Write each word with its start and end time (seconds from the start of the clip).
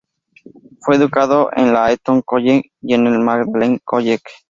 Fue 0.79 0.95
educado 0.95 1.51
en 1.55 1.73
la 1.73 1.91
Eton 1.91 2.23
College 2.23 2.71
y 2.81 2.95
en 2.95 3.05
el 3.05 3.19
Magdalen 3.19 3.79
College. 3.83 4.23